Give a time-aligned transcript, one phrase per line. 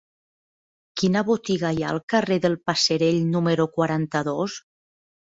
[0.99, 4.57] Quina botiga hi ha al carrer del Passerell número quaranta-dos?